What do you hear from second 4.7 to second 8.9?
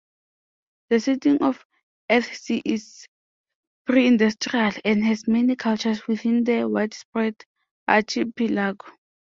and has many cultures within the widespread archipelago.